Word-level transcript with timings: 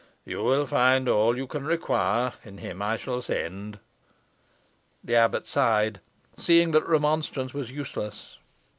"You 0.25 0.41
will 0.43 0.65
find 0.65 1.07
all 1.07 1.37
you 1.37 1.45
can 1.45 1.63
require 1.63 2.33
in 2.43 2.57
him 2.57 2.81
I 2.81 2.97
shall 2.97 3.21
send." 3.21 3.77
The 5.03 5.15
abbot 5.15 5.45
sighed, 5.45 5.99
seeing 6.37 6.71
that 6.71 6.87
remonstrance 6.87 7.53
was 7.53 7.69
useless. 7.69 8.39